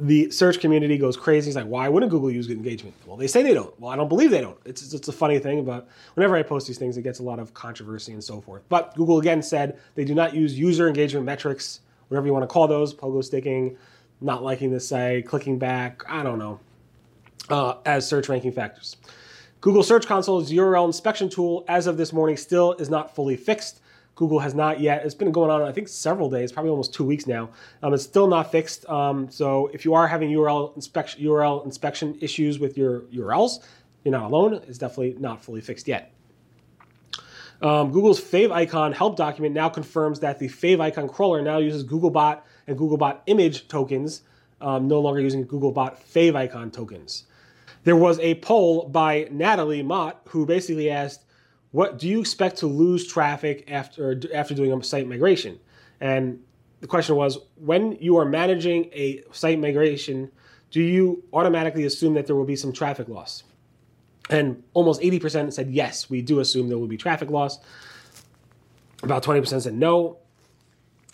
the 0.00 0.30
search 0.30 0.58
community 0.58 0.98
goes 0.98 1.16
crazy. 1.16 1.48
It's 1.48 1.56
like, 1.56 1.66
why 1.66 1.88
wouldn't 1.88 2.10
Google 2.10 2.30
use 2.30 2.50
engagement? 2.50 2.94
Well, 3.06 3.16
they 3.16 3.28
say 3.28 3.42
they 3.42 3.54
don't. 3.54 3.78
Well, 3.80 3.92
I 3.92 3.96
don't 3.96 4.08
believe 4.08 4.30
they 4.30 4.40
don't. 4.40 4.58
It's, 4.64 4.92
it's 4.92 5.06
a 5.06 5.12
funny 5.12 5.38
thing, 5.38 5.64
but 5.64 5.88
whenever 6.14 6.36
I 6.36 6.42
post 6.42 6.66
these 6.66 6.78
things, 6.78 6.96
it 6.96 7.02
gets 7.02 7.20
a 7.20 7.22
lot 7.22 7.38
of 7.38 7.54
controversy 7.54 8.12
and 8.12 8.22
so 8.22 8.40
forth. 8.40 8.62
But 8.68 8.94
Google 8.96 9.20
again 9.20 9.40
said 9.40 9.78
they 9.94 10.04
do 10.04 10.14
not 10.14 10.34
use 10.34 10.58
user 10.58 10.88
engagement 10.88 11.24
metrics, 11.24 11.80
whatever 12.08 12.26
you 12.26 12.32
want 12.32 12.42
to 12.42 12.48
call 12.48 12.66
those, 12.66 12.92
pogo 12.92 13.22
sticking, 13.22 13.76
not 14.20 14.42
liking 14.42 14.72
the 14.72 14.80
site, 14.80 15.26
clicking 15.26 15.58
back, 15.58 16.02
I 16.08 16.24
don't 16.24 16.38
know, 16.38 16.60
uh, 17.50 17.76
as 17.86 18.08
search 18.08 18.28
ranking 18.28 18.52
factors. 18.52 18.96
Google 19.64 19.82
Search 19.82 20.06
Console's 20.06 20.52
URL 20.52 20.84
inspection 20.84 21.30
tool, 21.30 21.64
as 21.68 21.86
of 21.86 21.96
this 21.96 22.12
morning, 22.12 22.36
still 22.36 22.74
is 22.74 22.90
not 22.90 23.14
fully 23.14 23.34
fixed. 23.34 23.80
Google 24.14 24.40
has 24.40 24.54
not 24.54 24.78
yet. 24.78 25.06
It's 25.06 25.14
been 25.14 25.32
going 25.32 25.50
on, 25.50 25.62
I 25.62 25.72
think, 25.72 25.88
several 25.88 26.28
days, 26.28 26.52
probably 26.52 26.68
almost 26.68 26.92
two 26.92 27.02
weeks 27.02 27.26
now. 27.26 27.48
Um, 27.82 27.94
it's 27.94 28.02
still 28.02 28.26
not 28.26 28.52
fixed. 28.52 28.86
Um, 28.90 29.30
so 29.30 29.70
if 29.72 29.86
you 29.86 29.94
are 29.94 30.06
having 30.06 30.28
URL 30.28 30.76
inspection 30.76 31.24
URL 31.24 31.64
inspection 31.64 32.14
issues 32.20 32.58
with 32.58 32.76
your 32.76 33.04
URLs, 33.04 33.64
you're 34.04 34.12
not 34.12 34.24
alone. 34.24 34.60
It's 34.68 34.76
definitely 34.76 35.16
not 35.18 35.42
fully 35.42 35.62
fixed 35.62 35.88
yet. 35.88 36.12
Um, 37.62 37.90
Google's 37.90 38.20
favicon 38.20 38.92
help 38.92 39.16
document 39.16 39.54
now 39.54 39.70
confirms 39.70 40.20
that 40.20 40.38
the 40.38 40.48
favicon 40.50 41.10
crawler 41.10 41.40
now 41.40 41.56
uses 41.56 41.84
Googlebot 41.84 42.42
and 42.66 42.76
Googlebot 42.76 43.20
image 43.28 43.66
tokens, 43.68 44.24
um, 44.60 44.88
no 44.88 45.00
longer 45.00 45.20
using 45.20 45.46
Googlebot 45.46 45.96
favicon 46.04 46.70
tokens. 46.70 47.24
There 47.84 47.96
was 47.96 48.18
a 48.18 48.34
poll 48.36 48.88
by 48.88 49.28
Natalie 49.30 49.82
Mott 49.82 50.22
who 50.28 50.44
basically 50.46 50.90
asked, 50.90 51.24
"What 51.70 51.98
do 51.98 52.08
you 52.08 52.20
expect 52.20 52.58
to 52.58 52.66
lose 52.66 53.06
traffic 53.06 53.70
after 53.70 54.20
after 54.34 54.54
doing 54.54 54.72
a 54.72 54.82
site 54.82 55.06
migration?" 55.06 55.60
And 56.00 56.40
the 56.80 56.86
question 56.86 57.16
was, 57.16 57.38
when 57.56 57.96
you 58.00 58.16
are 58.18 58.24
managing 58.24 58.90
a 58.92 59.22
site 59.32 59.58
migration, 59.58 60.30
do 60.70 60.82
you 60.82 61.22
automatically 61.32 61.84
assume 61.84 62.14
that 62.14 62.26
there 62.26 62.36
will 62.36 62.44
be 62.44 62.56
some 62.56 62.72
traffic 62.72 63.08
loss? 63.08 63.44
And 64.28 64.62
almost 64.74 65.00
80% 65.00 65.52
said 65.52 65.70
yes, 65.70 66.10
we 66.10 66.20
do 66.20 66.40
assume 66.40 66.68
there 66.68 66.78
will 66.78 66.86
be 66.86 66.96
traffic 66.96 67.30
loss. 67.30 67.58
About 69.02 69.22
20% 69.22 69.62
said 69.62 69.74
no. 69.74 70.18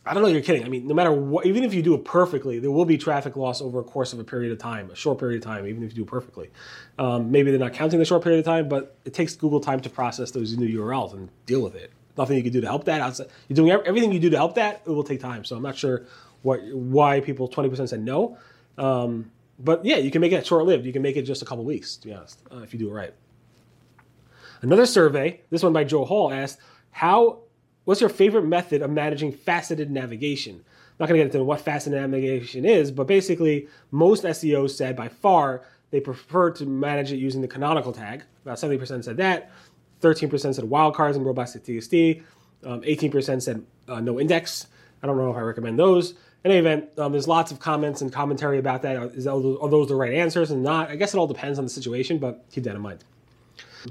I 0.07 0.14
don't 0.14 0.23
know, 0.23 0.28
you're 0.30 0.40
kidding. 0.40 0.64
I 0.64 0.69
mean, 0.69 0.88
no 0.88 0.95
matter 0.95 1.12
what, 1.12 1.45
even 1.45 1.62
if 1.62 1.75
you 1.75 1.83
do 1.83 1.95
it 1.95 2.04
perfectly, 2.07 2.59
there 2.59 2.71
will 2.71 2.87
be 2.87 2.97
traffic 2.97 3.37
loss 3.37 3.61
over 3.61 3.80
a 3.80 3.85
course 3.85 4.14
of 4.14 4.19
a 4.19 4.25
period 4.25 4.50
of 4.50 4.59
time, 4.59 4.90
a 4.90 4.97
short 4.97 5.19
period 5.19 5.42
of 5.42 5.45
time, 5.45 5.66
even 5.66 5.83
if 5.83 5.90
you 5.90 5.97
do 5.97 6.02
it 6.02 6.09
perfectly. 6.09 6.50
Um, 6.99 7.30
maybe 7.30 7.50
they're 7.50 7.61
not 7.61 7.75
counting 7.75 7.99
the 7.99 8.07
short 8.07 8.23
period 8.23 8.38
of 8.38 8.47
time, 8.47 8.69
but 8.69 8.97
it 9.04 9.12
takes 9.12 9.37
Google 9.37 9.61
time 9.61 9.80
to 9.80 9.90
process 9.90 10.30
those 10.30 10.57
new 10.57 10.80
URLs 10.80 11.12
and 11.12 11.28
deal 11.45 11.61
with 11.62 11.75
it. 11.75 11.92
Nothing 12.16 12.38
you 12.38 12.42
can 12.42 12.52
do 12.52 12.62
to 12.62 12.66
help 12.66 12.85
that. 12.85 13.00
Outside. 13.02 13.28
You're 13.49 13.57
doing 13.57 13.71
everything 13.71 14.12
you 14.12 14.19
do 14.19 14.30
to 14.30 14.37
help 14.37 14.54
that. 14.54 14.83
It 14.87 14.90
will 14.90 15.04
take 15.04 15.21
time. 15.21 15.45
So 15.45 15.57
I'm 15.57 15.62
not 15.62 15.76
sure 15.76 16.07
what 16.42 16.61
why 16.73 17.21
people 17.21 17.49
20% 17.49 17.88
said 17.88 18.02
no. 18.02 18.38
Um, 18.78 19.30
but 19.59 19.85
yeah, 19.85 19.97
you 19.97 20.11
can 20.11 20.21
make 20.21 20.33
it 20.33 20.47
short 20.47 20.64
lived. 20.64 20.87
You 20.87 20.92
can 20.92 21.02
make 21.02 21.16
it 21.16 21.23
just 21.23 21.42
a 21.42 21.45
couple 21.45 21.64
weeks, 21.64 21.97
to 21.97 22.09
be 22.09 22.14
honest, 22.14 22.40
uh, 22.50 22.59
if 22.59 22.73
you 22.73 22.78
do 22.78 22.88
it 22.88 22.92
right. 22.92 23.14
Another 24.62 24.87
survey, 24.87 25.40
this 25.50 25.62
one 25.62 25.73
by 25.73 25.85
Joe 25.85 26.04
Hall, 26.04 26.33
asked, 26.33 26.59
"How? 26.90 27.40
What's 27.85 28.01
your 28.01 28.11
favorite 28.11 28.45
method 28.45 28.83
of 28.83 28.91
managing 28.91 29.33
faceted 29.33 29.91
navigation?" 29.91 30.57
I'm 30.57 31.05
not 31.05 31.09
going 31.09 31.19
to 31.19 31.25
get 31.25 31.35
into 31.35 31.45
what 31.45 31.61
faceted 31.61 32.01
navigation 32.01 32.65
is, 32.65 32.91
but 32.91 33.07
basically, 33.07 33.69
most 33.91 34.25
SEOs 34.25 34.71
said 34.71 34.97
by 34.97 35.09
far 35.09 35.63
they 35.91 36.01
prefer 36.01 36.51
to 36.53 36.67
manage 36.67 37.11
it 37.11 37.17
using 37.17 37.41
the 37.41 37.49
canonical 37.49 37.93
tag. 37.93 38.23
About 38.45 38.59
70% 38.59 39.03
said 39.05 39.17
that. 39.17 39.51
13% 40.03 40.55
said 40.55 40.65
wildcards 40.65 41.17
and 41.17 41.27
robots.txt. 41.27 42.23
Um, 42.65 42.83
18% 42.83 43.43
said 43.43 43.65
uh, 43.89 44.01
no 44.01 44.21
index. 44.21 44.67
I 45.03 45.07
don't 45.07 45.17
know 45.17 45.31
if 45.31 45.37
I 45.37 45.41
recommend 45.41 45.79
those 45.79 46.15
in 46.45 46.51
any 46.51 46.61
event, 46.61 46.99
um, 46.99 47.13
there's 47.13 47.29
lots 47.29 47.53
of 47.53 47.59
comments 47.59 48.01
and 48.01 48.13
commentary 48.13 48.59
about 48.59 48.83
that. 48.83 48.97
Is 49.15 49.27
are 49.27 49.41
those 49.41 49.89
the 49.89 49.95
right 49.95 50.15
answers 50.15 50.51
and 50.51 50.63
not? 50.63 50.89
I 50.89 50.97
guess 50.97 51.13
it 51.13 51.19
all 51.19 51.27
depends 51.27 51.59
on 51.59 51.65
the 51.65 51.71
situation, 51.71 52.19
but 52.19 52.45
keep 52.51 52.65
that 52.65 52.75
in 52.75 52.81
mind. 52.81 53.05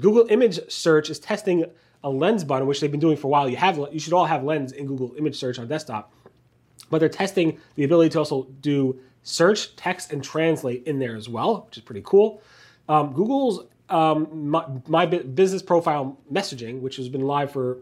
Google 0.00 0.26
Image 0.28 0.58
Search 0.70 1.10
is 1.10 1.18
testing 1.18 1.66
a 2.02 2.10
lens 2.10 2.44
button, 2.44 2.66
which 2.66 2.80
they've 2.80 2.90
been 2.90 3.00
doing 3.00 3.16
for 3.16 3.26
a 3.26 3.30
while. 3.30 3.48
You 3.48 3.56
have 3.56 3.78
you 3.92 4.00
should 4.00 4.12
all 4.12 4.26
have 4.26 4.44
lens 4.44 4.72
in 4.72 4.86
Google 4.86 5.14
Image 5.16 5.36
Search 5.38 5.58
on 5.58 5.68
desktop, 5.68 6.12
but 6.90 6.98
they're 6.98 7.08
testing 7.08 7.58
the 7.74 7.84
ability 7.84 8.10
to 8.10 8.18
also 8.18 8.44
do 8.60 8.98
search, 9.22 9.76
text, 9.76 10.12
and 10.12 10.24
translate 10.24 10.84
in 10.86 10.98
there 10.98 11.16
as 11.16 11.28
well, 11.28 11.64
which 11.66 11.76
is 11.76 11.82
pretty 11.84 12.02
cool. 12.04 12.42
Um, 12.88 13.12
Google's 13.12 13.66
um, 13.90 14.48
my, 14.48 14.64
my 14.86 15.04
business 15.06 15.62
profile 15.62 16.16
messaging, 16.32 16.80
which 16.80 16.96
has 16.96 17.08
been 17.08 17.22
live 17.22 17.52
for 17.52 17.78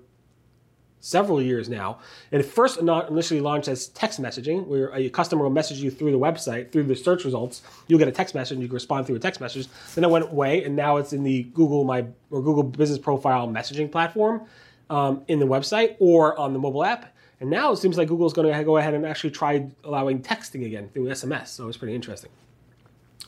several 1.01 1.41
years 1.41 1.69
now. 1.69 1.99
And 2.33 2.41
it 2.41 2.45
first 2.45 2.79
initially 2.79 3.41
launched 3.41 3.69
as 3.69 3.89
text 3.89 4.21
messaging, 4.21 4.67
where 4.67 4.95
a 4.95 5.09
customer 5.11 5.43
will 5.43 5.51
message 5.51 5.79
you 5.79 5.91
through 5.91 6.13
the 6.13 6.19
website, 6.19 6.73
through 6.73 6.85
the 6.85 6.97
search 6.97 7.25
results. 7.25 7.63
You'll 7.87 7.99
get 7.99 8.09
a 8.09 8.13
text 8.13 8.35
message 8.35 8.53
and 8.53 8.63
you 8.63 8.69
can 8.69 8.75
respond 8.75 9.07
through 9.07 9.17
a 9.17 9.21
text 9.21 9.41
message. 9.41 9.69
Then 9.95 10.05
it 10.05 10.11
went 10.11 10.31
away, 10.31 10.65
and 10.65 10.75
now 10.77 10.97
it's 10.97 11.13
in 11.13 11.23
the 11.23 11.45
Google 11.55 11.85
My 11.85 12.07
or 12.31 12.43
Google 12.43 12.63
Business 12.63 12.99
Profile 12.99 13.49
messaging 13.49 13.91
platform 13.91 14.47
um, 14.91 15.23
in 15.29 15.39
the 15.39 15.47
website 15.47 15.97
or 15.99 16.39
on 16.39 16.53
the 16.53 16.59
mobile 16.59 16.85
app. 16.85 17.15
And 17.41 17.49
now 17.51 17.71
it 17.73 17.77
seems 17.77 17.97
like 17.97 18.09
Google's 18.09 18.33
going 18.33 18.53
to 18.53 18.65
go 18.65 18.79
ahead 18.79 18.95
and 18.95 19.07
actually 19.07 19.31
try 19.31 19.69
allowing 19.85 20.23
texting 20.23 20.67
again 20.67 20.89
through 20.93 21.05
SMS. 21.05 21.49
So 21.49 21.69
it's 21.69 21.77
pretty 21.77 21.95
interesting. 21.95 22.31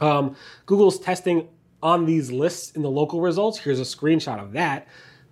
Um, 0.01 0.35
Google's 0.67 0.99
testing 0.99 1.49
on 1.83 2.07
these 2.07 2.33
lists 2.33 2.73
in 2.73 2.83
the 2.83 2.91
local 2.91 3.21
results. 3.21 3.59
Here's 3.59 3.79
a 3.79 3.85
screenshot 3.85 4.43
of 4.43 4.53
that. 4.53 4.89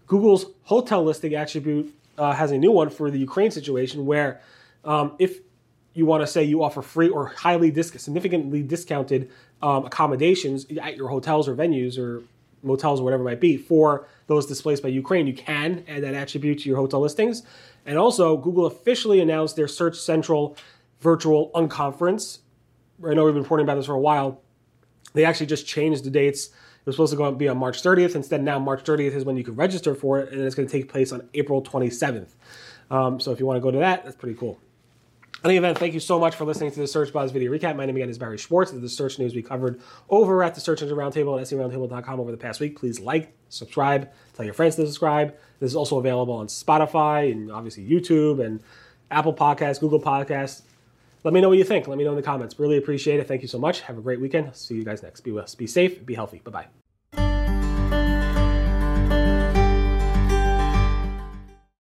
Google's 0.07 0.47
hotel 0.63 1.05
listing 1.05 1.35
attribute 1.35 1.95
uh, 2.19 2.33
has 2.33 2.51
a 2.51 2.59
new 2.59 2.73
one 2.73 2.91
for 2.91 3.11
the 3.11 3.19
Ukraine 3.19 3.51
situation 3.51 4.05
where 4.07 4.41
um, 4.85 5.15
if 5.19 5.39
you 5.95 6.07
want 6.07 6.23
to 6.23 6.27
say 6.27 6.45
you 6.45 6.63
offer 6.63 6.83
free 6.83 7.09
or 7.09 7.27
highly 7.27 7.75
significantly 7.83 8.63
discounted 8.63 9.31
um, 9.63 9.87
accommodations 9.87 10.67
at 10.81 10.97
your 10.97 11.09
hotels 11.09 11.49
or 11.49 11.55
venues 11.55 11.99
or 11.99 12.23
motels 12.63 13.01
or 13.01 13.05
whatever 13.05 13.23
it 13.23 13.25
might 13.25 13.41
be 13.41 13.57
for 13.57 14.07
those 14.27 14.47
displaced 14.47 14.83
by 14.83 14.89
Ukraine, 14.89 15.27
you 15.27 15.33
can 15.33 15.85
add 15.89 16.03
that 16.03 16.15
attribute 16.15 16.61
to 16.61 16.69
your 16.69 16.77
hotel 16.77 17.01
listings. 17.01 17.43
And 17.87 17.97
also, 17.97 18.37
Google 18.37 18.67
officially 18.67 19.21
announced 19.21 19.57
their 19.57 19.69
Search 19.69 19.97
Central 19.97 20.57
virtual 21.01 21.51
unconference. 21.55 22.39
I 23.07 23.15
know 23.15 23.25
we've 23.25 23.35
been 23.35 23.43
reporting 23.43 23.65
about 23.65 23.77
this 23.77 23.87
for 23.87 23.95
a 23.95 24.01
while. 24.01 24.43
They 25.15 25.25
actually 25.25 25.47
just 25.47 25.67
changed 25.67 26.05
the 26.05 26.11
dates 26.11 26.51
was 26.89 26.97
supposed 26.97 27.13
to 27.13 27.17
go 27.17 27.29
and 27.29 27.37
be 27.37 27.49
on 27.49 27.59
March 27.59 27.83
30th. 27.83 28.15
Instead, 28.15 28.43
now 28.43 28.59
March 28.59 28.83
30th 28.83 29.13
is 29.13 29.25
when 29.25 29.37
you 29.37 29.45
can 29.45 29.55
register 29.55 29.95
for 29.95 30.21
it, 30.21 30.33
and 30.33 30.41
it's 30.41 30.55
going 30.55 30.67
to 30.67 30.73
take 30.73 30.91
place 30.91 31.13
on 31.13 31.29
April 31.35 31.63
27th. 31.63 32.29
Um, 32.91 33.21
so 33.21 33.31
if 33.31 33.39
you 33.39 33.47
want 33.47 33.59
to 33.59 33.61
go 33.61 33.71
to 33.71 33.79
that, 33.79 34.05
that's 34.05 34.17
pretty 34.17 34.37
cool. 34.37 34.59
In 35.45 35.51
any 35.51 35.59
event, 35.59 35.79
thank 35.79 35.95
you 35.95 36.01
so 36.01 36.19
much 36.19 36.35
for 36.35 36.45
listening 36.45 36.73
to 36.73 36.81
the 36.81 36.87
Search 36.87 37.13
Buzz 37.13 37.31
video 37.31 37.53
recap. 37.53 37.77
My 37.77 37.87
name 37.87 37.95
again 37.95 38.09
is 38.09 38.19
Barry 38.19 38.39
Schwartz. 38.39 38.73
This 38.73 38.81
The 38.81 38.89
search 38.89 39.21
news 39.21 39.35
we 39.35 39.43
covered 39.43 39.81
over 40.09 40.43
at 40.43 40.57
the 40.57 40.61
Search 40.61 40.83
Engine 40.83 40.97
Roundtable 40.97 41.41
at 41.41 41.47
seroundtable.com 41.47 42.19
over 42.19 42.33
the 42.33 42.37
past 42.37 42.59
week. 42.59 42.77
Please 42.77 42.99
like, 42.99 43.33
subscribe, 43.49 44.11
tell 44.35 44.45
your 44.45 44.55
friends 44.55 44.75
to 44.77 44.87
subscribe. 44.87 45.37
This 45.61 45.71
is 45.71 45.77
also 45.77 45.99
available 45.99 46.35
on 46.35 46.49
Spotify 46.49 47.31
and 47.31 47.53
obviously 47.53 47.89
YouTube 47.89 48.45
and 48.45 48.61
Apple 49.13 49.33
Podcasts, 49.33 49.79
Google 49.79 50.01
Podcasts. 50.01 50.63
Let 51.23 51.35
me 51.35 51.41
know 51.41 51.51
what 51.51 51.59
you 51.59 51.65
think. 51.65 51.87
Let 51.87 51.99
me 51.99 52.05
know 52.05 52.11
in 52.11 52.17
the 52.17 52.23
comments. 52.23 52.59
Really 52.59 52.77
appreciate 52.77 53.21
it. 53.21 53.29
Thank 53.29 53.43
you 53.43 53.49
so 53.49 53.59
much. 53.59 53.83
Have 53.83 53.99
a 53.99 54.01
great 54.01 54.21
weekend. 54.21 54.55
See 54.57 54.75
you 54.75 54.85
guys 54.85 55.03
next. 55.03 55.21
Be, 55.21 55.31
well, 55.31 55.47
be 55.57 55.67
safe. 55.67 56.05
Be 56.05 56.15
healthy. 56.15 56.41
Bye 56.45 56.51
bye. 56.51 56.67